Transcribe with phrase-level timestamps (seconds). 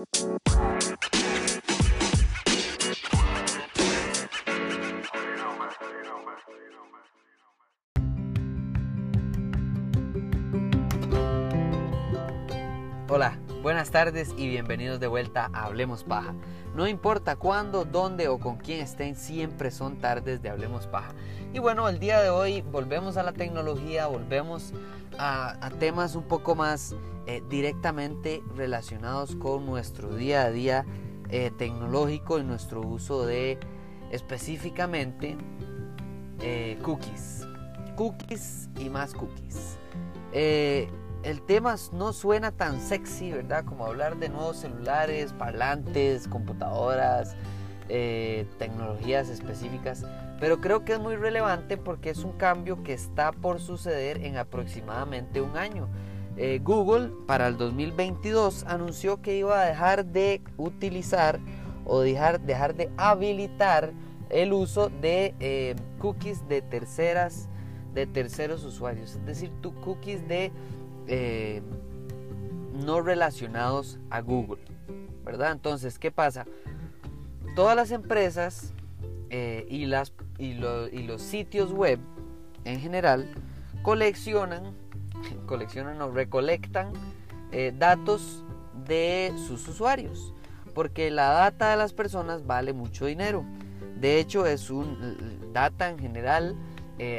[0.00, 0.79] Música
[13.80, 16.34] buenas tardes y bienvenidos de vuelta a Hablemos Paja.
[16.74, 21.14] No importa cuándo, dónde o con quién estén, siempre son tardes de Hablemos Paja.
[21.54, 24.74] Y bueno, el día de hoy volvemos a la tecnología, volvemos
[25.18, 26.94] a, temas un poco más
[27.26, 30.84] eh, directamente relacionados con nuestro día a día
[31.30, 33.58] eh, tecnológico y nuestro uso de
[34.10, 35.38] específicamente
[36.42, 37.46] eh, cookies.
[37.96, 39.78] Cookies y más cookies
[41.22, 43.64] el tema no suena tan sexy, ¿verdad?
[43.64, 47.36] Como hablar de nuevos celulares, parlantes, computadoras,
[47.88, 50.04] eh, tecnologías específicas.
[50.38, 54.38] Pero creo que es muy relevante porque es un cambio que está por suceder en
[54.38, 55.88] aproximadamente un año.
[56.36, 61.38] Eh, Google para el 2022 anunció que iba a dejar de utilizar
[61.84, 63.92] o dejar, dejar de habilitar
[64.30, 67.48] el uso de eh, cookies de terceras
[67.92, 70.52] de terceros usuarios, es decir, tu cookies de
[71.06, 71.62] eh,
[72.84, 74.62] no relacionados a Google,
[75.24, 75.52] ¿verdad?
[75.52, 76.46] Entonces, ¿qué pasa?
[77.54, 78.72] Todas las empresas
[79.28, 81.98] eh, y, las, y, los sitios web
[82.64, 83.32] en general
[83.82, 84.74] coleccionan,
[85.46, 86.92] coleccionan o recolectan
[87.52, 88.44] eh, datos
[88.86, 90.34] de sus usuarios,
[90.74, 93.44] porque la data de las personas vale mucho dinero.
[93.96, 96.56] De hecho, es un data en general.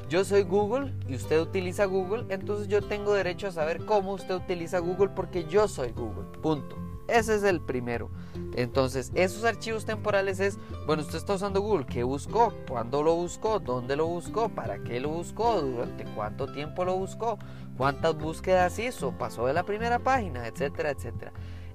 [0.09, 4.33] Yo soy Google y usted utiliza Google, entonces yo tengo derecho a saber cómo usted
[4.35, 6.25] utiliza Google porque yo soy Google.
[6.41, 6.88] Punto.
[7.11, 8.09] Ese es el primero.
[8.55, 12.53] Entonces, esos archivos temporales es, bueno, usted está usando Google, ¿qué buscó?
[12.67, 13.59] ¿Cuándo lo buscó?
[13.59, 14.49] ¿Dónde lo buscó?
[14.49, 15.61] ¿Para qué lo buscó?
[15.61, 17.37] ¿Durante cuánto tiempo lo buscó?
[17.77, 19.11] ¿Cuántas búsquedas hizo?
[19.17, 20.47] ¿Pasó de la primera página?
[20.47, 21.31] Etcétera, etcétera.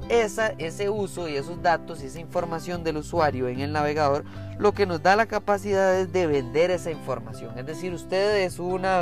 [0.08, 4.24] Esa, ese uso y esos datos y esa información del usuario en el navegador
[4.58, 7.58] lo que nos da la capacidad es de vender esa información.
[7.58, 9.00] Es decir, usted es una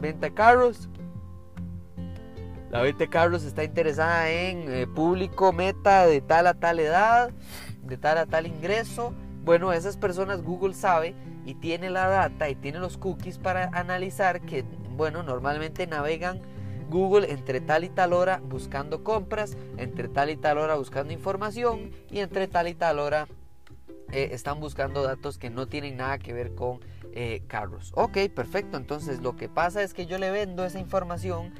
[0.00, 0.88] venta carros,
[2.70, 7.30] la venta Carlos está interesada en eh, público meta de tal a tal edad,
[7.82, 9.14] de tal a tal ingreso.
[9.44, 14.40] Bueno, esas personas Google sabe y tiene la data y tiene los cookies para analizar
[14.40, 14.64] que,
[14.96, 16.40] bueno, normalmente navegan
[16.90, 21.92] Google entre tal y tal hora buscando compras, entre tal y tal hora buscando información
[22.10, 23.28] y entre tal y tal hora
[24.12, 26.80] eh, están buscando datos que no tienen nada que ver con
[27.12, 27.92] eh, carros.
[27.94, 28.76] Ok, perfecto.
[28.76, 31.52] Entonces lo que pasa es que yo le vendo esa información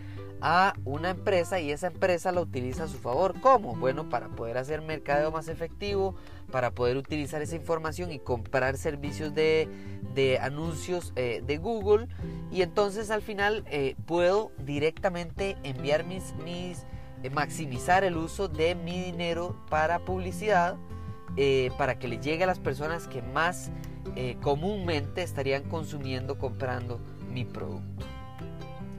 [0.48, 3.34] a una empresa y esa empresa la utiliza a su favor.
[3.40, 3.74] ¿Cómo?
[3.74, 6.14] Bueno, para poder hacer mercadeo más efectivo,
[6.52, 12.06] para poder utilizar esa información y comprar servicios de, anuncios eh, de Google.
[12.52, 16.86] Y entonces al final eh, puedo directamente enviar mis, mis
[17.24, 20.76] eh, maximizar el uso de mi dinero para publicidad,
[21.76, 23.70] para que le llegue a las personas que más
[24.40, 27.00] comúnmente estarían consumiendo, comprando
[27.30, 28.06] mi producto.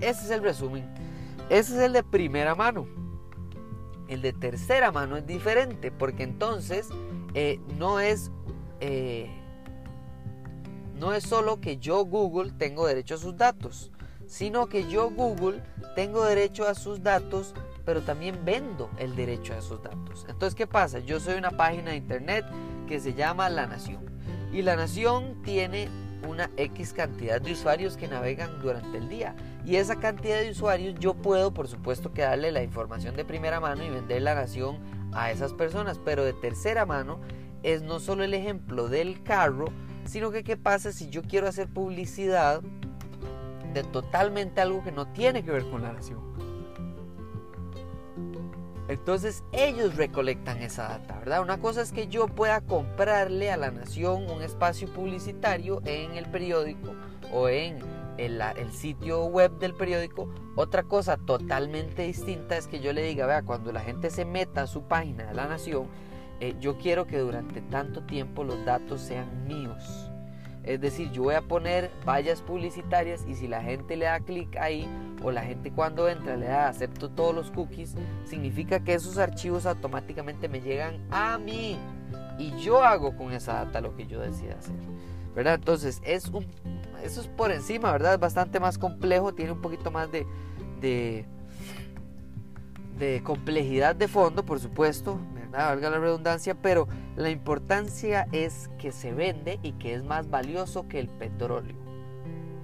[0.02, 1.07] Ese es el resumen
[1.50, 2.88] ese es el de primera mano.
[4.08, 6.90] El de tercera mano es diferente porque entonces
[7.34, 8.32] eh, no es
[8.80, 9.30] eh,
[11.00, 13.92] no es solo que yo Google tengo derecho a sus datos,
[14.26, 15.62] sino que yo Google
[15.96, 17.54] tengo derecho a sus datos,
[17.86, 20.26] pero también vendo el derecho a esos datos.
[20.28, 21.00] Entonces, ¿qué pasa?
[21.00, 22.46] Yo soy una página de internet
[22.88, 24.06] que se llama La Nación
[24.52, 25.88] y La Nación tiene
[26.28, 29.36] una X cantidad de usuarios que navegan durante el día.
[29.66, 33.60] Y esa cantidad de usuarios yo puedo, por supuesto, que darle la información de primera
[33.60, 34.80] mano y vender la nación
[35.14, 36.00] a esas personas.
[36.04, 37.20] Pero de tercera mano
[37.64, 39.66] es no solo el ejemplo del carro,
[40.06, 42.62] sino que qué pasa si yo quiero hacer publicidad
[43.74, 46.20] de totalmente algo que no tiene que ver con la nación.
[48.88, 51.42] Entonces ellos recolectan esa data, ¿verdad?
[51.42, 56.26] Una cosa es que yo pueda comprarle a la nación un espacio publicitario en el
[56.26, 56.96] periódico
[57.34, 57.80] o en
[58.18, 60.30] el, sitio web del periódico.
[60.56, 64.64] Otra cosa totalmente distinta es que yo le diga, vea, cuando la gente se meta
[64.64, 65.88] a su página de la nación,
[66.40, 70.07] eh, yo quiero que durante tanto tiempo los datos sean míos.
[70.68, 74.58] Es decir, yo voy a poner vallas publicitarias y si la gente le da clic
[74.58, 74.86] ahí
[75.24, 79.66] o la gente cuando entra le da acepto todos los cookies, significa que esos archivos
[79.66, 81.80] automáticamente me llegan a mí
[82.38, 84.76] y yo hago con esa data lo que yo decida hacer.
[85.34, 85.54] ¿Verdad?
[85.54, 86.46] Entonces, es un,
[87.02, 88.16] eso es por encima, ¿verdad?
[88.16, 90.26] Es bastante más complejo, tiene un poquito más de,
[90.82, 91.26] de,
[93.00, 95.18] de complejidad de fondo, por supuesto,
[95.66, 100.88] valga la redundancia, pero la importancia es que se vende y que es más valioso
[100.88, 101.76] que el petróleo.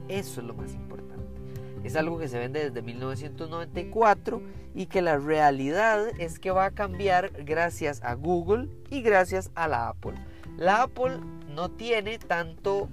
[0.07, 1.41] Eso es lo más importante.
[1.83, 4.41] Es algo que se vende desde 1994
[4.75, 9.67] y que la realidad es que va a cambiar gracias a Google y gracias a
[9.67, 10.13] la Apple.
[10.57, 11.19] La Apple
[11.49, 12.89] no tiene tanto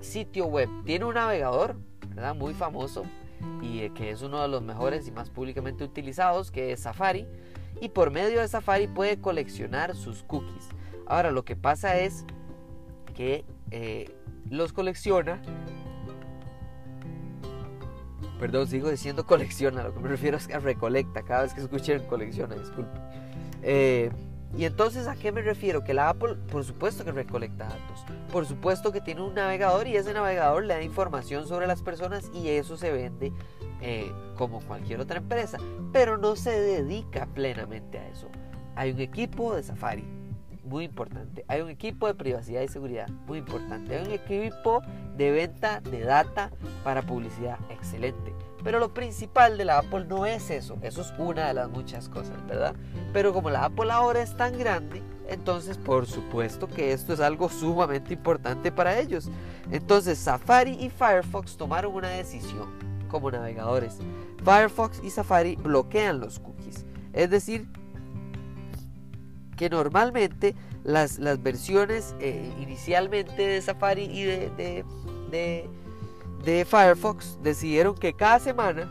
[0.00, 1.76] sitio web, tiene un navegador,
[2.14, 2.34] ¿verdad?
[2.34, 3.04] Muy famoso
[3.62, 7.26] y que es uno de los mejores y más públicamente utilizados, que es Safari
[7.80, 10.68] y por medio de Safari puede coleccionar sus cookies.
[11.06, 12.24] Ahora lo que pasa es
[13.14, 14.14] que eh,
[14.50, 15.40] los colecciona.
[18.38, 21.22] Perdón, sigo diciendo colecciona, lo que me refiero es que recolecta.
[21.22, 22.98] Cada vez que escuchen colecciona, disculpe.
[23.62, 24.10] Eh,
[24.56, 25.84] y entonces, ¿a qué me refiero?
[25.84, 28.04] Que la Apple, por supuesto que recolecta datos.
[28.32, 32.30] Por supuesto que tiene un navegador y ese navegador le da información sobre las personas
[32.32, 33.32] y eso se vende
[33.80, 35.58] eh, como cualquier otra empresa,
[35.92, 38.28] pero no se dedica plenamente a eso.
[38.76, 40.04] Hay un equipo de Safari,
[40.68, 41.44] muy importante.
[41.48, 43.96] Hay un equipo de privacidad y seguridad, muy importante.
[43.96, 44.82] Hay un equipo
[45.16, 46.50] de venta de data
[46.84, 48.32] para publicidad, excelente.
[48.62, 52.08] Pero lo principal de la Apple no es eso, eso es una de las muchas
[52.08, 52.74] cosas, ¿verdad?
[53.12, 57.48] Pero como la Apple ahora es tan grande, entonces por supuesto que esto es algo
[57.48, 59.30] sumamente importante para ellos.
[59.70, 63.98] Entonces Safari y Firefox tomaron una decisión como navegadores.
[64.44, 66.86] Firefox y Safari bloquean los cookies.
[67.12, 67.66] Es decir,
[69.56, 74.84] que normalmente las, las versiones eh, inicialmente de Safari y de,
[75.30, 78.88] de, Firefox decidieron que cada semana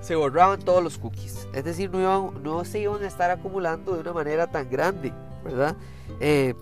[0.00, 1.48] se borraban todos los cookies.
[1.52, 5.12] Es decir, no, no se iban a estar acumulando de una manera tan grande,
[5.44, 5.76] ¿verdad?
[6.20, 6.54] Eh,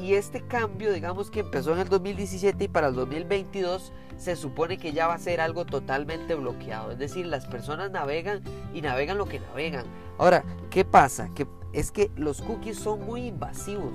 [0.00, 4.78] y este cambio, digamos que empezó en el 2017 y para el 2022 se supone
[4.78, 6.90] que ya va a ser algo totalmente bloqueado.
[6.90, 8.42] Es decir, las personas navegan
[8.72, 9.84] y navegan lo que navegan.
[10.18, 11.30] Ahora, ¿qué pasa?
[11.34, 13.94] Que es que los cookies son muy invasivos,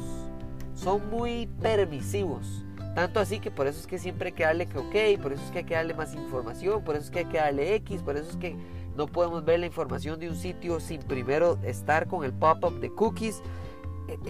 [0.74, 2.63] son muy permisivos.
[2.94, 5.44] Tanto así que por eso es que siempre hay que darle que ok, por eso
[5.44, 8.02] es que hay que darle más información, por eso es que hay que darle X,
[8.02, 8.56] por eso es que
[8.96, 12.90] no podemos ver la información de un sitio sin primero estar con el pop-up de
[12.90, 13.42] cookies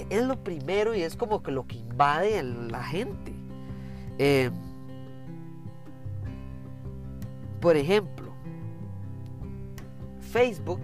[0.10, 3.34] es lo primero y es como que lo que invade a la gente.
[4.18, 4.52] Eh,
[7.60, 8.32] por ejemplo,
[10.32, 10.82] Facebook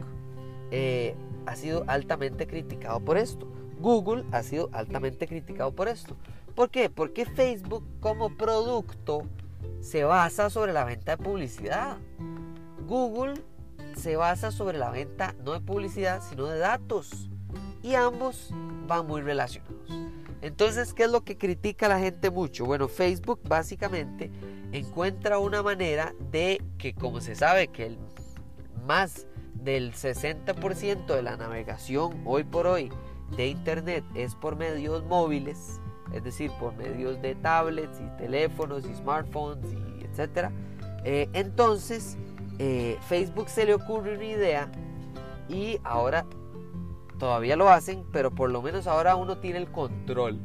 [0.71, 1.15] eh,
[1.45, 3.47] ha sido altamente criticado por esto.
[3.79, 6.15] Google ha sido altamente criticado por esto.
[6.55, 6.89] ¿Por qué?
[6.89, 9.23] Porque Facebook como producto
[9.79, 11.97] se basa sobre la venta de publicidad.
[12.87, 13.33] Google
[13.95, 17.29] se basa sobre la venta no de publicidad, sino de datos.
[17.83, 18.49] Y ambos
[18.87, 19.75] van muy relacionados.
[20.41, 22.65] Entonces, ¿qué es lo que critica la gente mucho?
[22.65, 24.31] Bueno, Facebook básicamente
[24.71, 27.99] encuentra una manera de que, como se sabe que el
[28.85, 32.91] más del 60% de la navegación hoy por hoy
[33.35, 35.79] de Internet es por medios móviles,
[36.13, 40.51] es decir, por medios de tablets y teléfonos y smartphones y etcétera.
[41.03, 42.17] Eh, entonces,
[42.57, 44.71] eh, Facebook se le ocurre una idea
[45.47, 46.25] y ahora
[47.21, 50.39] Todavía lo hacen, pero por lo menos ahora uno tiene el control.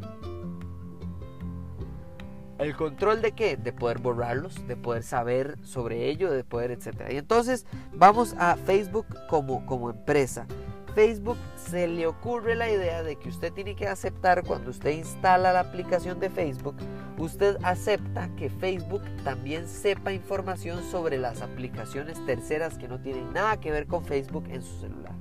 [2.58, 3.56] ¿El control de qué?
[3.56, 7.08] De poder borrarlos, de poder saber sobre ello, de poder, etc.
[7.12, 7.64] Y entonces
[7.94, 10.46] vamos a Facebook como, como empresa.
[10.94, 15.54] Facebook se le ocurre la idea de que usted tiene que aceptar cuando usted instala
[15.54, 16.76] la aplicación de Facebook,
[17.16, 23.58] usted acepta que Facebook también sepa información sobre las aplicaciones terceras que no tienen nada
[23.60, 25.16] que ver con Facebook en su celular.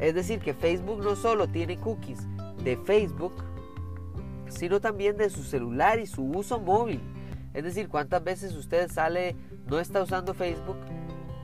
[0.00, 2.26] Es decir, que Facebook no solo tiene cookies
[2.64, 3.34] de Facebook,
[4.48, 7.00] sino también de su celular y su uso móvil.
[7.52, 10.78] Es decir, cuántas veces usted sale, no está usando Facebook,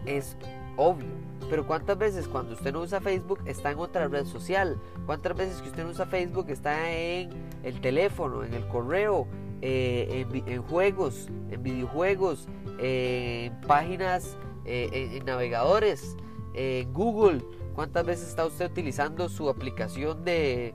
[0.06, 0.36] es
[0.76, 1.26] obvio.
[1.48, 5.60] Pero cuántas veces cuando usted no usa Facebook está en otra red social, cuántas veces
[5.62, 7.30] que usted no usa Facebook está en
[7.62, 9.28] el teléfono, en el correo,
[9.62, 12.48] eh, en, juegos, en videojuegos,
[12.78, 16.16] en páginas, eh, en, navegadores,
[16.54, 17.42] en Google.
[17.76, 20.72] ¿Cuántas veces está usted utilizando su aplicación de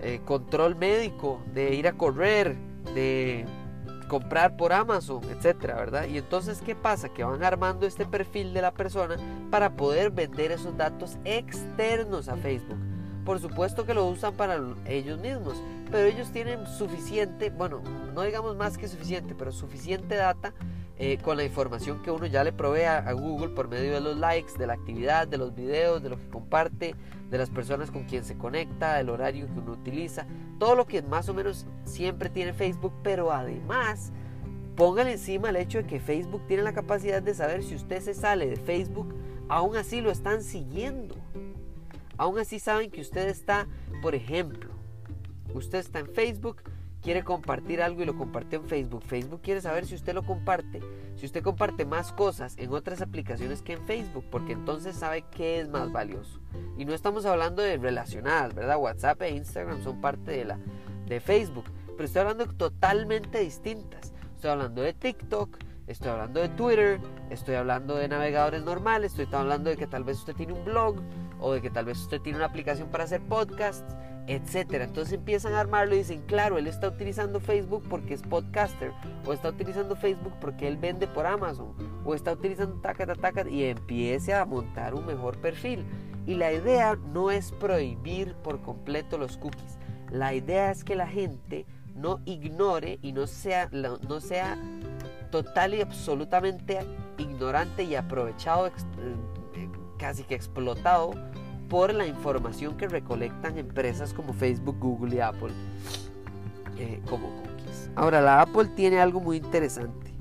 [0.00, 2.56] eh, control médico, de ir a correr,
[2.94, 3.44] de
[4.06, 6.06] comprar por Amazon, etcétera, ¿verdad?
[6.06, 7.08] Y entonces, ¿qué pasa?
[7.08, 9.16] Que van armando este perfil de la persona
[9.50, 12.78] para poder vender esos datos externos a Facebook.
[13.24, 14.56] Por supuesto que lo usan para
[14.86, 15.60] ellos mismos,
[15.90, 17.82] pero ellos tienen suficiente, bueno,
[18.14, 20.54] no digamos más que suficiente, pero suficiente data
[21.02, 24.18] eh, con la información que uno ya le provee a, Google por medio de los
[24.18, 26.94] likes, de la actividad, de los videos, de lo que comparte,
[27.30, 30.26] de las personas con quien se conecta, del horario que uno utiliza,
[30.58, 34.12] todo lo que más o menos siempre tiene Facebook, pero además
[34.76, 38.12] póngale encima el hecho de que Facebook tiene la capacidad de saber si usted se
[38.12, 39.14] sale de Facebook,
[39.48, 41.14] aún así lo están siguiendo.
[42.18, 43.66] Aún así saben que usted está,
[44.02, 44.68] por ejemplo,
[45.54, 46.60] usted está en Facebook,
[47.02, 49.02] quiere compartir algo y lo compartió en Facebook.
[49.02, 50.80] Facebook quiere saber si usted lo comparte,
[51.16, 55.60] si usted comparte más cosas en otras aplicaciones que en Facebook, porque entonces sabe qué
[55.60, 56.40] es más valioso.
[56.76, 58.78] Y no estamos hablando de relacionadas, ¿verdad?
[58.78, 60.58] WhatsApp e Instagram son parte de la
[61.06, 64.12] de Facebook, pero estoy hablando totalmente distintas.
[64.34, 69.70] Estoy hablando de TikTok, estoy hablando de Twitter, estoy hablando de navegadores normales, estoy hablando
[69.70, 70.96] de que tal vez usted tiene un blog
[71.40, 73.96] o de que tal vez usted tiene una aplicación para hacer podcasts
[74.30, 74.84] etcétera.
[74.84, 78.92] Entonces empiezan a armarlo y dicen, claro, él está utilizando Facebook porque es podcaster,
[79.26, 83.04] o está utilizando Facebook porque él vende por Amazon, o está utilizando taca,
[83.50, 85.84] y empiece a montar un mejor perfil.
[86.26, 89.78] Y la idea no es prohibir por completo los cookies.
[90.12, 94.56] La idea es que la gente no ignore y no sea, no sea
[95.32, 96.78] total y absolutamente
[97.18, 98.72] ignorante y aprovechado, eh,
[99.98, 101.14] casi que explotado
[101.70, 105.52] por la información que recolectan empresas como Facebook, Google y Apple
[106.76, 107.90] eh, como cookies.
[107.94, 110.12] Ahora, la Apple tiene algo muy interesante.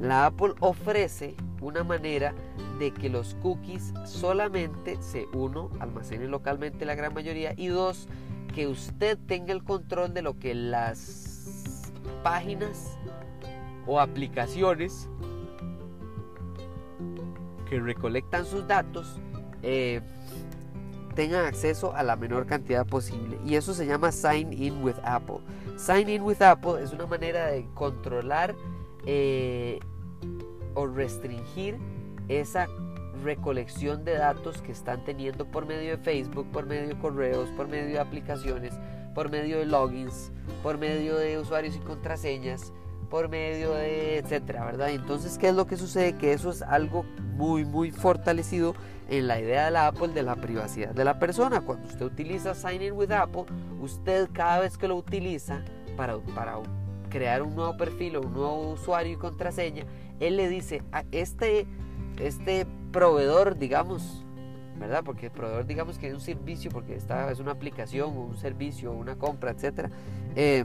[0.00, 2.34] La Apple ofrece una manera
[2.80, 8.08] de que los cookies solamente se uno almacenen localmente la gran mayoría y dos
[8.54, 11.92] que usted tenga el control de lo que las
[12.24, 12.98] páginas
[13.86, 15.08] o aplicaciones
[17.68, 19.20] que recolectan sus datos
[19.62, 20.00] eh,
[21.20, 23.38] tengan acceso a la menor cantidad posible.
[23.44, 25.40] Y eso se llama Sign In with Apple.
[25.76, 28.54] Sign In with Apple es una manera de controlar
[29.04, 29.80] eh,
[30.72, 31.76] o restringir
[32.28, 32.68] esa
[33.22, 37.68] recolección de datos que están teniendo por medio de Facebook, por medio de correos, por
[37.68, 38.72] medio de aplicaciones,
[39.14, 42.72] por medio de logins, por medio de usuarios y contraseñas,
[43.10, 44.90] por medio de etcétera, ¿verdad?
[44.90, 46.16] Entonces, ¿qué es lo que sucede?
[46.16, 47.04] Que eso es algo
[47.36, 48.74] muy, muy fortalecido
[49.10, 51.60] en la idea de la Apple de la privacidad de la persona.
[51.62, 53.44] Cuando usted utiliza Sign In with Apple,
[53.80, 55.64] usted cada vez que lo utiliza
[55.96, 56.58] para, para
[57.10, 59.84] crear un nuevo perfil o un nuevo usuario y contraseña,
[60.20, 61.66] él le dice a este,
[62.20, 64.24] este proveedor, digamos,
[64.78, 65.02] ¿verdad?
[65.04, 68.36] Porque el proveedor, digamos que es un servicio, porque esta es una aplicación o un
[68.36, 69.90] servicio o una compra, etcétera.
[70.36, 70.64] Eh,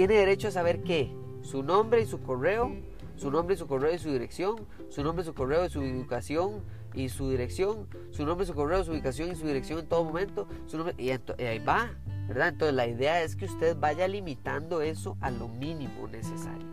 [0.00, 2.74] tiene derecho a saber qué, su nombre y su correo,
[3.16, 6.62] su nombre, su correo y su dirección, su nombre, su correo y su ubicación
[6.94, 10.48] y su dirección, su nombre, su correo, su ubicación y su dirección en todo momento,
[10.64, 11.90] su nombre, y, ahí va,
[12.26, 12.48] ¿verdad?
[12.48, 16.66] Entonces la idea es que usted vaya limitando eso a lo mínimo necesario.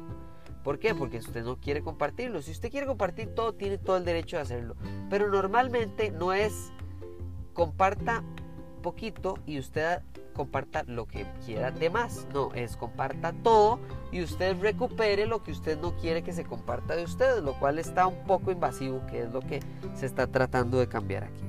[0.64, 0.96] ¿Por qué?
[0.96, 2.42] Porque usted no quiere compartirlo.
[2.42, 4.78] Si usted quiere compartir todo, tiene todo el derecho de hacerlo.
[5.10, 6.72] Pero normalmente no es
[7.52, 8.24] comparta
[8.88, 10.00] poquito y usted
[10.34, 12.26] comparta lo que quiera de más.
[12.34, 13.80] No, es comparta todo
[14.14, 17.80] y usted recupere lo que usted no quiere que se comparta de usted, lo cual
[17.80, 19.60] está un poco invasivo, que es lo que
[19.94, 21.44] se está tratando de cambiar aquí.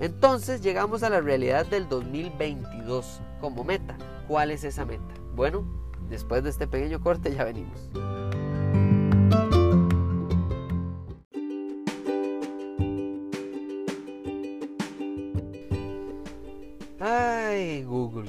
[0.00, 3.98] Entonces llegamos a la realidad del 2022 como meta.
[4.26, 5.12] ¿Cuál es esa meta?
[5.34, 5.66] Bueno,
[6.08, 7.90] después de este pequeño corte ya venimos.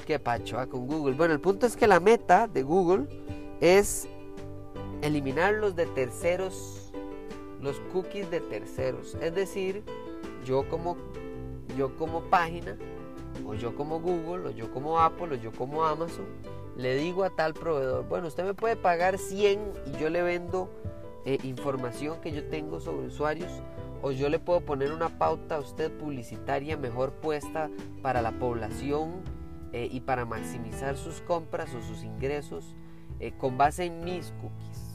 [0.04, 1.14] Qué pacho con Google.
[1.14, 3.06] Bueno, el punto es que la meta de Google
[3.60, 4.08] es
[5.02, 6.92] eliminar los de terceros,
[7.60, 9.16] los cookies de terceros.
[9.20, 9.82] Es decir,
[10.44, 10.96] yo como,
[11.76, 12.76] yo como página,
[13.46, 16.26] o yo como Google, o yo como Apple, o yo como Amazon,
[16.76, 20.70] le digo a tal proveedor, bueno, usted me puede pagar 100 y yo le vendo
[21.24, 23.50] eh, información que yo tengo sobre usuarios
[24.02, 27.70] o yo le puedo poner una pauta a usted publicitaria mejor puesta
[28.02, 29.22] para la población
[29.74, 32.76] eh, y para maximizar sus compras o sus ingresos
[33.18, 34.94] eh, con base en mis cookies.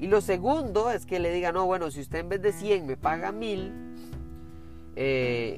[0.00, 2.88] Y lo segundo es que le diga, no, bueno, si usted en vez de 100
[2.88, 3.72] me paga 1000,
[4.96, 5.56] eh,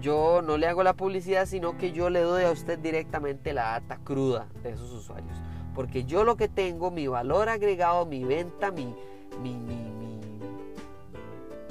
[0.00, 3.80] yo no le hago la publicidad, sino que yo le doy a usted directamente la
[3.80, 5.36] data cruda de esos usuarios.
[5.74, 8.94] Porque yo lo que tengo, mi valor agregado, mi venta, mi,
[9.42, 9.56] mi,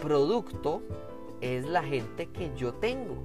[0.02, 0.82] producto,
[1.42, 3.16] es la gente que yo tengo.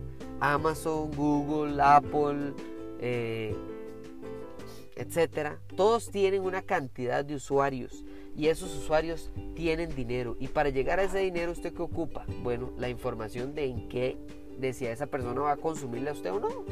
[0.41, 2.53] Amazon, Google, Apple,
[3.01, 3.55] eh,
[4.97, 5.59] etcétera.
[5.77, 8.05] Todos tienen una cantidad de usuarios
[8.37, 10.37] y esos usuarios tienen dinero.
[10.41, 12.25] Y para llegar a ese dinero, ¿usted qué ocupa?
[12.43, 14.17] Bueno, la información de en qué,
[14.59, 16.65] de si esa persona va a consumirle a usted o no.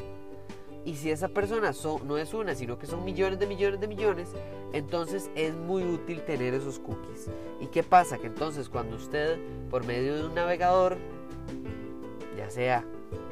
[0.85, 1.73] Y si esa persona
[2.07, 4.31] no es una, sino que son millones de millones de millones,
[4.73, 7.29] entonces es muy útil tener esos cookies.
[7.61, 8.17] ¿Y qué pasa?
[8.17, 10.97] Que entonces cuando usted, por medio de un navegador,
[12.37, 12.85] ya sea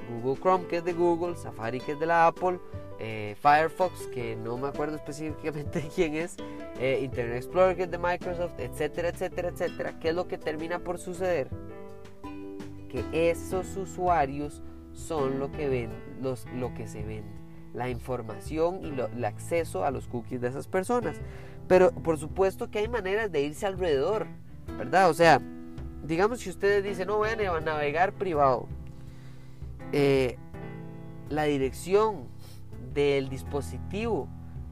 [0.08, 2.58] Google Chrome, que es de Google, Safari, que es de la Apple,
[2.98, 6.36] eh, Firefox, que no me acuerdo específicamente quién es,
[6.80, 10.78] eh, Internet Explorer, que es de Microsoft, etcétera, etcétera, etcétera, ¿qué es lo que termina
[10.78, 11.48] por suceder?
[12.88, 17.30] Que esos usuarios son lo que ven, los, lo que se vende,
[17.74, 21.16] la información y el acceso a los cookies de esas personas.
[21.68, 24.26] Pero por supuesto que hay maneras de irse alrededor,
[24.78, 25.10] ¿verdad?
[25.10, 25.40] O sea,
[26.08, 28.66] digamos si ustedes dicen, no voy a navegar privado,
[29.92, 30.38] eh,
[31.28, 32.26] la dirección
[32.94, 34.26] del dispositivo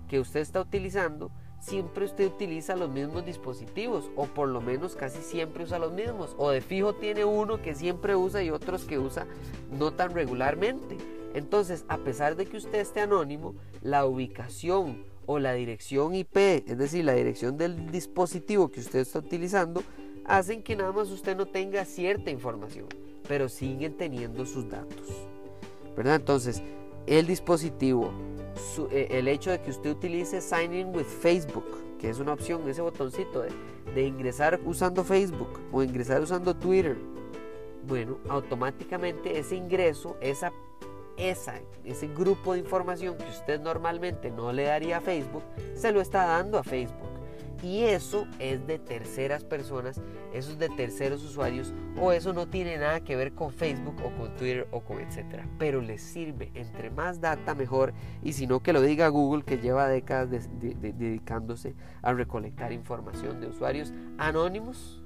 [0.09, 5.21] que usted está utilizando, siempre usted utiliza los mismos dispositivos o por lo menos casi
[5.21, 8.99] siempre usa los mismos o de fijo tiene uno que siempre usa y otros que
[8.99, 9.27] usa
[9.79, 10.97] no tan regularmente.
[11.35, 16.79] Entonces, a pesar de que usted esté anónimo, la ubicación o la dirección IP, es
[16.79, 19.83] decir, la dirección del dispositivo que usted está utilizando,
[20.27, 22.87] hacen que nada más usted no tenga cierta información,
[23.29, 25.09] pero siguen teniendo sus datos.
[25.97, 26.17] ¿Verdad?
[26.17, 26.63] Entonces,
[27.07, 28.11] el dispositivo,
[28.91, 31.65] eh, el hecho de que usted utilice Sign In with Facebook,
[31.99, 33.53] que es una opción, ese botoncito de,
[33.97, 36.99] ingresar usando Facebook o ingresar usando Twitter,
[37.87, 40.53] bueno, automáticamente ese ingreso, esa,
[41.17, 46.03] esa, ese grupo de información que usted normalmente no le daría a Facebook, se lo
[46.03, 47.09] está dando a Facebook.
[47.67, 50.01] Y eso es de terceras personas,
[50.33, 54.17] eso es de terceros usuarios o eso no tiene nada que ver con Facebook o
[54.17, 55.49] con Twitter o con etcétera.
[55.59, 59.59] Pero les sirve, entre más data mejor y si no que lo diga Google que
[59.59, 65.03] lleva décadas dedicándose a recolectar información de usuarios anónimos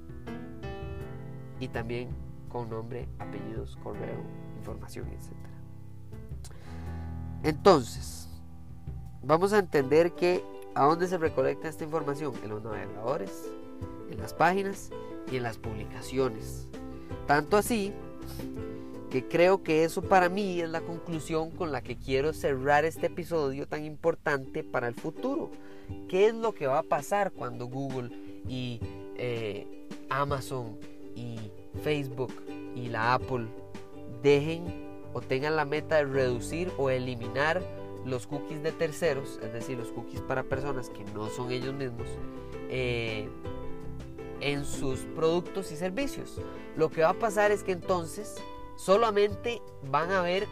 [1.59, 2.09] y también
[2.47, 4.21] con nombre, apellidos, correo,
[4.59, 5.49] información, etcétera.
[7.41, 8.29] Entonces,
[9.23, 10.43] vamos a entender que
[10.73, 12.33] ¿A dónde se recolecta esta información?
[12.43, 13.51] En los navegadores,
[14.09, 14.89] en las páginas
[15.29, 16.67] y en las publicaciones.
[17.27, 17.93] Tanto así
[19.09, 23.07] que creo que eso para mí es la conclusión con la que quiero cerrar este
[23.07, 25.51] episodio tan importante para el futuro.
[26.07, 28.09] ¿Qué es lo que va a pasar cuando Google
[28.47, 28.79] y
[29.17, 30.77] eh, Amazon
[31.15, 31.37] y
[31.83, 32.33] Facebook
[32.75, 33.47] y la Apple
[34.23, 37.61] dejen o tengan la meta de reducir o eliminar
[38.05, 42.07] los cookies de terceros, es decir, los cookies para personas que no son ellos mismos,
[42.69, 43.29] eh,
[44.39, 46.41] en sus productos y servicios.
[46.75, 48.35] Lo que va a pasar es que entonces
[48.75, 50.47] solamente van a haber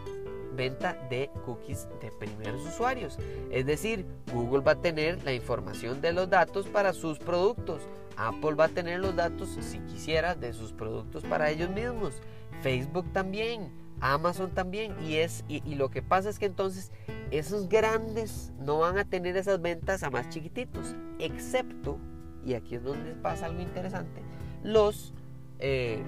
[0.54, 3.18] venta de cookies de primeros usuarios.
[3.50, 7.82] Es decir, Google va a tener la información de los datos para sus productos.
[8.16, 12.14] Apple va a tener los datos, si quisiera, de sus productos para ellos mismos.
[12.62, 13.72] Facebook también.
[14.00, 14.94] Amazon también.
[15.02, 16.90] Y, es, y, y, lo que pasa es que entonces
[17.30, 20.94] esos grandes no van a tener esas ventas a más chiquititos.
[21.18, 21.98] Excepto,
[22.44, 24.22] y aquí es donde pasa algo interesante,
[24.62, 25.14] los,
[25.58, 26.02] eh,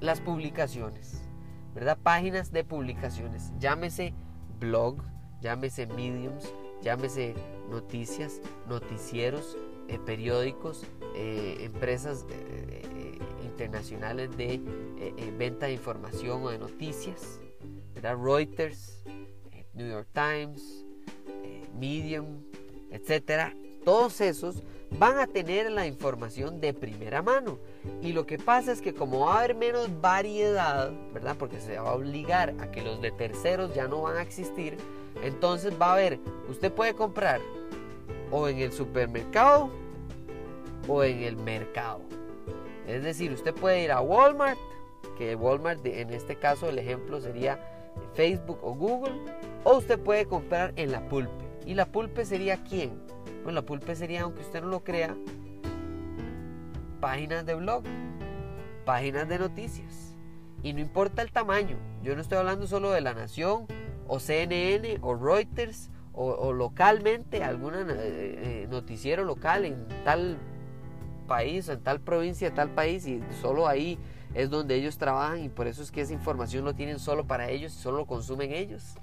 [0.00, 1.20] las publicaciones.
[1.74, 1.98] ¿Verdad?
[2.00, 3.52] Páginas de publicaciones.
[3.58, 4.14] Llámese
[4.60, 5.02] blog,
[5.40, 7.34] llámese mediums, llámese
[7.68, 9.58] noticias, noticieros,
[9.88, 12.24] eh, periódicos, eh, empresas
[13.42, 14.60] internacionales de
[15.36, 17.40] venta de información o de noticias,
[18.02, 19.03] Reuters, eh,
[19.74, 20.84] New York Times,
[21.78, 22.42] Medium,
[22.90, 23.54] etcétera.
[23.84, 24.62] Todos esos
[24.98, 27.58] van a tener la información de primera mano.
[28.00, 31.36] Y lo que pasa es que como va a haber menos variedad, ¿verdad?
[31.38, 34.76] Porque se va a obligar a que los de terceros ya no van a existir,
[35.22, 37.40] entonces va a haber, usted puede comprar
[38.30, 39.70] o en el supermercado
[40.88, 42.00] o en el mercado.
[42.86, 44.58] Es decir, usted puede ir a Walmart,
[45.16, 47.73] que Walmart en este caso el ejemplo sería
[48.14, 49.14] Facebook o Google,
[49.64, 51.44] o usted puede comprar en la pulpe.
[51.66, 53.00] ¿Y la pulpe sería quién?
[53.42, 55.16] Bueno, la pulpe sería, aunque usted no lo crea,
[57.00, 57.84] páginas de blog,
[58.84, 60.16] páginas de noticias.
[60.62, 63.66] Y no importa el tamaño, yo no estoy hablando solo de La Nación
[64.08, 70.38] o CNN o Reuters o, localmente algún eh, eh, noticiero local en tal
[71.26, 73.98] país, en tal provincia, tal país, y solo ahí
[74.34, 77.50] es donde ellos trabajan y por eso es que esa información lo tienen solo para
[77.50, 78.96] ellos y solo lo consumen ellos.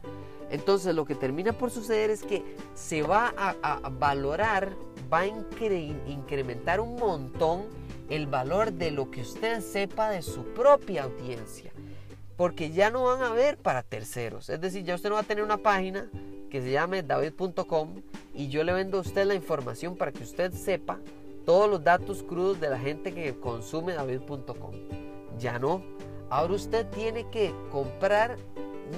[0.49, 2.43] Entonces lo que termina por suceder es que
[2.75, 4.73] se va a, valorar,
[5.11, 7.63] va a incrementar un montón
[8.09, 11.71] el valor de lo que usted sepa de su propia audiencia.
[12.35, 14.49] Porque ya no van a ver para terceros.
[14.49, 16.09] Es decir, ya usted no va a tener una página
[16.49, 18.01] que se llame david.com
[18.33, 20.99] y yo le vendo a usted la información para que usted sepa
[21.45, 25.00] todos los datos crudos de la gente que consume david.com.
[25.41, 25.83] Ya no.
[26.29, 28.37] Ahora usted tiene que comprar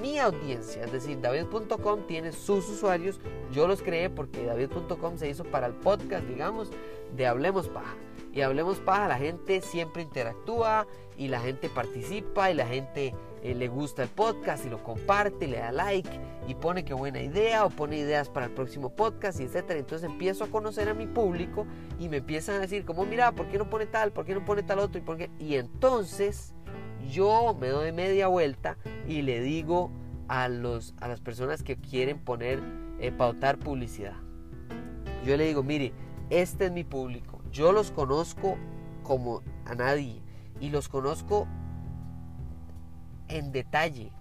[0.01, 3.19] mi audiencia, es decir, david.com tiene sus usuarios,
[3.51, 6.71] yo los creé porque david.com se hizo para el podcast, digamos,
[7.15, 7.95] de Hablemos Paja.
[8.34, 13.53] Y Hablemos Paja, la gente siempre interactúa y la gente participa y la gente eh,
[13.53, 16.10] le gusta el podcast y lo comparte, le da like
[16.47, 19.79] y pone que buena idea o pone ideas para el próximo podcast y etcétera.
[19.79, 21.67] Entonces empiezo a conocer a mi público
[21.99, 24.12] y me empiezan a decir como mira, ¿por qué no pone tal?
[24.13, 25.01] ¿Por qué no pone tal otro?
[25.01, 25.29] Y, qué?
[25.39, 26.56] y entonces
[27.10, 28.77] yo me doy media vuelta
[29.08, 29.91] y le digo
[30.27, 32.62] a, los, a las personas que quieren poner,
[32.99, 34.15] eh, pautar publicidad.
[35.25, 35.93] Yo le digo, mire,
[36.29, 37.41] este es mi público.
[37.51, 38.58] Yo los conozco
[39.03, 40.21] como a nadie
[40.60, 41.47] y los conozco
[43.27, 44.12] en detalle.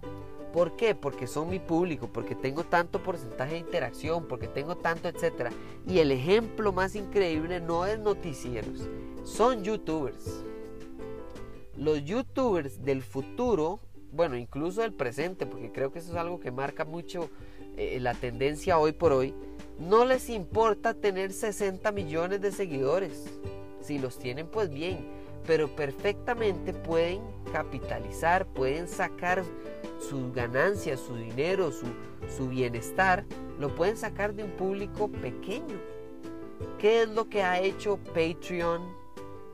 [0.51, 0.93] ¿Por qué?
[0.93, 5.51] Porque son mi público, porque tengo tanto porcentaje de interacción, porque tengo tanto, etcétera.
[5.87, 8.87] Y el ejemplo más increíble no es noticieros,
[9.23, 10.43] son youtubers
[11.77, 13.79] los youtubers del futuro,
[14.11, 17.29] bueno, incluso del presente, porque creo que eso es algo que marca mucho
[17.77, 19.33] eh, la tendencia hoy por hoy,
[19.79, 23.25] no les importa tener 60 millones de seguidores.
[23.81, 25.05] Si los tienen, pues bien,
[25.45, 29.43] pero perfectamente pueden capitalizar, pueden sacar
[29.99, 33.25] sus ganancias, su dinero, su, bienestar,
[33.59, 35.77] lo pueden sacar de un público pequeño.
[36.79, 38.81] ¿Qué es lo que ha hecho Patreon,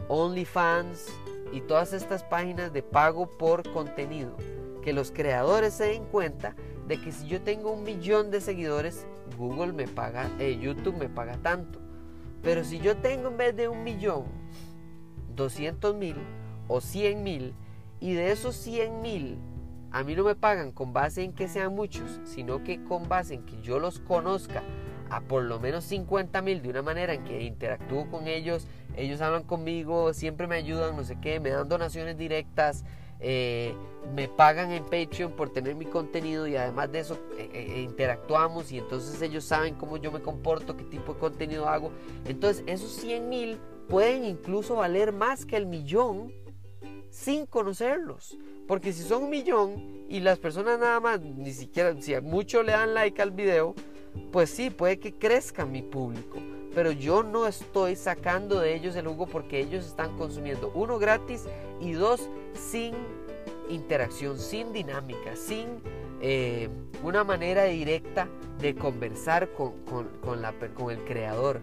[0.07, 1.11] OnlyFans,
[1.51, 4.35] y todas estas páginas de pago por contenido.
[4.83, 6.55] Que los creadores se den cuenta
[6.87, 9.05] de que si yo tengo un millón de seguidores,
[9.37, 11.79] Google me paga, eh, YouTube me paga tanto.
[12.41, 14.25] Pero si yo tengo en vez de un millón,
[15.39, 16.15] 200 mil
[16.67, 17.55] o 100 mil,
[17.99, 19.37] y de esos 100 mil
[19.91, 23.33] a mí no me pagan con base en que sean muchos, sino que con base
[23.33, 24.61] en que yo los conozca
[25.09, 29.19] a por lo menos 50 mil de una manera en que interactúo con ellos, ellos
[29.21, 32.85] hablan conmigo, siempre me ayudan, no sé qué, me dan donaciones directas,
[33.19, 33.73] eh,
[34.15, 38.71] me pagan en Patreon por tener mi contenido y además de eso eh, eh, interactuamos
[38.71, 41.91] y entonces ellos saben cómo yo me comporto, qué tipo de contenido hago.
[42.25, 43.57] Entonces esos 100 mil
[43.89, 46.31] pueden incluso valer más que el millón
[47.09, 48.37] sin conocerlos.
[48.67, 52.61] Porque si son un millón y las personas nada más, ni siquiera, si a mucho
[52.61, 53.73] le dan like al video,
[54.31, 56.37] pues sí, puede que crezca mi público,
[56.73, 61.45] pero yo no estoy sacando de ellos el jugo porque ellos están consumiendo uno gratis
[61.81, 62.93] y dos sin
[63.69, 65.81] interacción, sin dinámica, sin
[66.21, 66.69] eh,
[67.03, 68.27] una manera directa
[68.59, 69.73] de conversar con,
[70.41, 71.61] la, con el creador,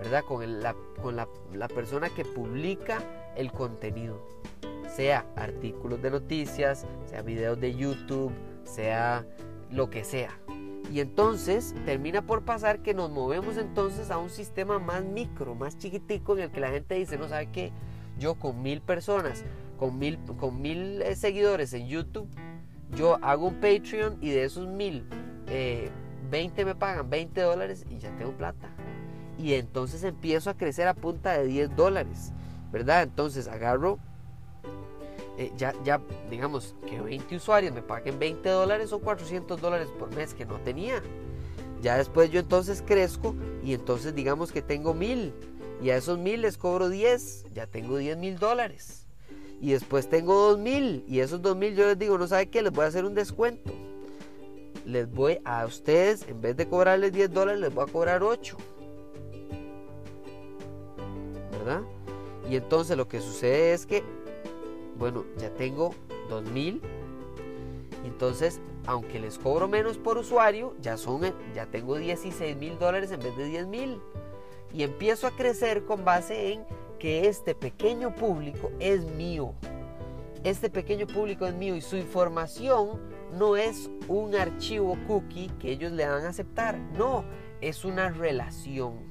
[0.00, 0.24] ¿verdad?
[0.24, 2.98] Con, la, con la persona que publica
[3.36, 4.20] el contenido,
[4.94, 8.32] sea artículos de noticias, sea videos de YouTube,
[8.64, 9.24] sea
[9.70, 10.38] lo que sea.
[10.92, 15.78] Y entonces termina por pasar que nos movemos entonces a un sistema más micro, más
[15.78, 17.72] chiquitico, en el que la gente dice, no sabe qué,
[18.18, 19.44] yo con mil personas,
[19.78, 22.28] con mil, con mil eh, seguidores en YouTube,
[22.96, 25.06] yo hago un Patreon y de esos mil,
[25.46, 28.68] 20 eh, me pagan 20 dólares y ya tengo plata.
[29.40, 32.32] Y entonces empiezo a crecer a punta de 10 dólares,
[32.70, 33.02] ¿verdad?
[33.02, 33.98] Entonces agarro
[35.38, 40.14] eh, ya, ya, digamos, que 20 usuarios me paguen 20 dólares o 400 dólares por
[40.14, 41.02] mes que no tenía.
[41.80, 45.32] Ya después yo entonces crezco y entonces digamos que tengo mil
[45.82, 49.06] y a esos mil les cobro 10, ya tengo 10 mil dólares.
[49.62, 52.60] Y después tengo 2 mil y esos 2 mil yo les digo, no sabe qué,
[52.60, 53.72] les voy a hacer un descuento.
[54.84, 58.58] Les voy a ustedes, en vez de cobrarles 10 dólares, les voy a cobrar 8.
[62.48, 64.02] Y entonces lo que sucede es que
[65.00, 65.94] bueno, ya tengo
[66.28, 66.82] 2000.
[68.04, 71.22] Entonces, aunque les cobro menos por usuario, ya, son,
[71.54, 73.98] ya tengo 16 mil dólares en vez de 10 mil.
[74.74, 76.66] Y empiezo a crecer con base en
[76.98, 79.54] que este pequeño público es mío.
[80.44, 83.00] Este pequeño público es mío y su información
[83.38, 86.78] no es un archivo cookie que ellos le van a aceptar.
[86.78, 87.24] No,
[87.62, 89.09] es una relación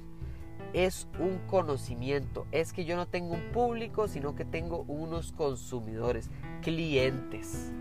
[0.74, 2.46] es un conocimiento.
[2.52, 6.30] Es que yo no tengo un público, sino que tengo unos consumidores,
[6.62, 7.72] clientes.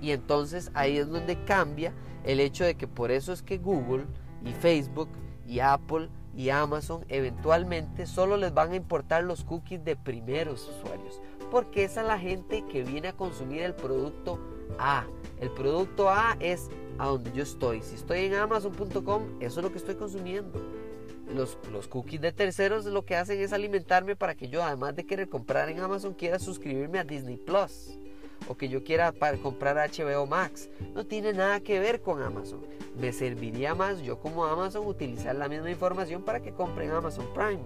[0.00, 1.92] Y entonces ahí es donde cambia
[2.24, 4.06] el hecho de que por eso es que Google
[4.44, 5.08] y Facebook
[5.46, 11.20] y Apple y Amazon eventualmente solo les van a importar los cookies de primeros usuarios,
[11.50, 14.38] porque esa es la gente que viene a consumir el producto
[14.78, 15.04] A.
[15.40, 17.82] El producto A es a donde yo estoy.
[17.82, 20.60] Si estoy en amazon.com, eso es lo que estoy consumiendo.
[21.34, 25.06] Los, los, cookies de terceros lo que hacen es alimentarme para que yo, además de
[25.06, 27.98] querer comprar en Amazon, quiera suscribirme a Disney Plus
[28.48, 30.68] o que yo quiera para comprar HBO Max.
[30.94, 32.60] No tiene nada que ver con Amazon.
[32.98, 37.62] Me serviría más yo como Amazon utilizar la misma información para que compren Amazon Prime.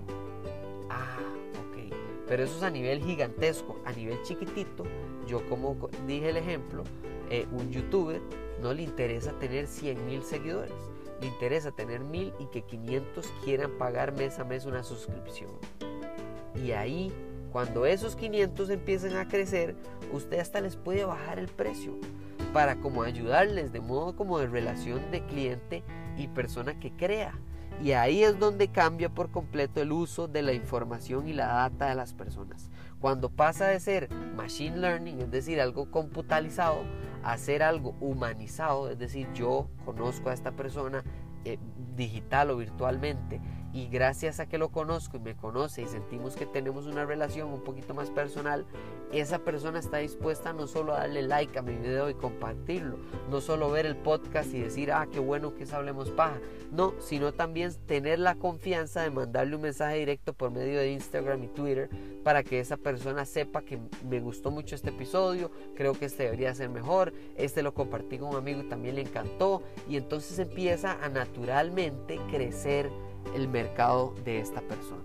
[0.90, 1.18] Ah,
[1.52, 1.94] ok.
[2.28, 3.80] Pero eso es a nivel gigantesco.
[3.84, 4.84] A nivel chiquitito,
[5.26, 6.84] yo como dije el ejemplo,
[7.30, 8.20] eh, un youtuber
[8.60, 10.74] no le interesa tener 100 mil seguidores.
[11.24, 15.50] Interesa tener mil y que 500 quieran pagar mes a mes una suscripción.
[16.62, 17.12] Y ahí
[17.54, 19.76] cuando esos 500 empiecen a crecer,
[20.12, 21.92] usted hasta les puede bajar el precio
[22.52, 25.82] para como ayudarles de modo como de relación de cliente
[26.16, 27.38] y persona que crea.
[27.82, 31.88] Y ahí es donde cambia por completo el uso de la información y la data
[31.88, 32.70] de las personas.
[33.00, 36.84] Cuando pasa de ser machine learning, es decir, algo computalizado,
[37.22, 41.04] a ser algo humanizado, es decir, yo conozco a esta persona
[41.44, 41.58] eh,
[41.96, 43.40] digital o virtualmente
[43.74, 47.52] y gracias a que lo conozco y me conoce y sentimos que tenemos una relación
[47.52, 48.64] un poquito más personal,
[49.12, 53.40] esa persona está dispuesta no solo a darle like a mi video y compartirlo, no
[53.40, 56.38] solo ver el podcast y decir, ah, qué bueno que es Hablemos Paja,
[56.70, 61.42] no, sino también tener la confianza de mandarle un mensaje directo por medio de Instagram
[61.42, 61.90] y Twitter
[62.22, 66.54] para que esa persona sepa que me gustó mucho este episodio, creo que este debería
[66.54, 71.04] ser mejor, este lo compartí con un amigo y también le encantó y entonces empieza
[71.04, 72.88] a naturalmente crecer
[73.34, 75.02] el mercado de esta persona.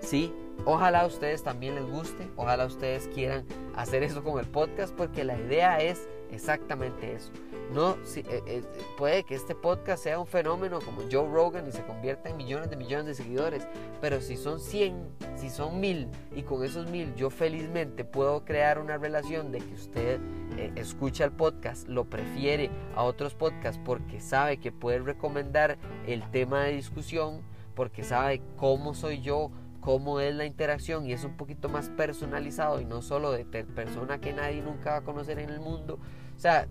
[0.00, 0.32] Sí,
[0.64, 5.24] ojalá a ustedes también les guste, ojalá ustedes quieran hacer eso con el podcast porque
[5.24, 7.32] la idea es exactamente eso.
[7.72, 8.62] No, eh, eh,
[8.98, 12.68] puede que este podcast sea un fenómeno como Joe Rogan y se convierta en millones
[12.68, 13.66] de millones de seguidores,
[14.00, 14.94] pero si son 100,
[15.36, 19.74] si son mil y con esos mil yo felizmente puedo crear una relación de que
[19.74, 20.20] usted
[20.58, 26.22] eh, escucha el podcast, lo prefiere a otros podcasts porque sabe que puede recomendar el
[26.30, 27.40] tema de discusión,
[27.74, 32.80] porque sabe cómo soy yo, cómo es la interacción y es un poquito más personalizado
[32.80, 35.98] y no solo de persona que nadie nunca va a conocer en el mundo.
[36.36, 36.66] O sea,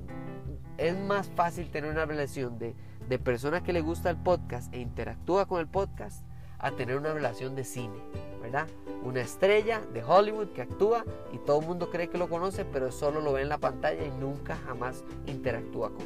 [0.77, 2.75] es más fácil tener una relación de,
[3.07, 6.25] de persona que le gusta el podcast e interactúa con el podcast
[6.63, 7.95] a tener una relación de cine,
[8.41, 8.67] ¿verdad?
[9.03, 12.91] Una estrella de Hollywood que actúa y todo el mundo cree que lo conoce, pero
[12.91, 16.05] solo lo ve en la pantalla y nunca jamás interactúa con.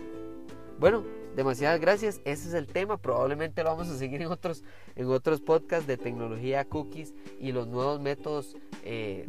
[0.80, 1.04] Bueno,
[1.38, 2.20] demasiadas gracias.
[2.26, 2.98] Ese es el tema.
[2.98, 4.64] Probablemente lo vamos a seguir en otros,
[4.96, 9.28] en otros podcasts de tecnología, cookies y los nuevos métodos, eh,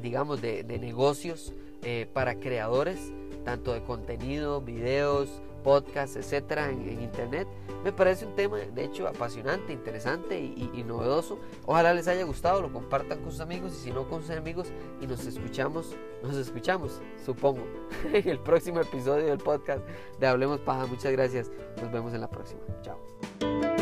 [0.00, 3.12] digamos, de, negocios eh, para creadores,
[3.46, 7.46] tanto de contenido, videos, podcasts, etcétera, en, internet.
[7.84, 11.38] Me parece un tema, de hecho, apasionante, interesante y, novedoso.
[11.66, 14.72] Ojalá les haya gustado, lo compartan con sus amigos y si no con sus amigos
[15.00, 17.62] y nos escuchamos, nos escuchamos, supongo,
[18.12, 19.86] en el próximo episodio del podcast
[20.18, 20.86] de Hablemos Paja.
[20.86, 21.50] Muchas gracias.
[21.80, 22.60] Nos vemos en la próxima.
[22.82, 23.79] Chao.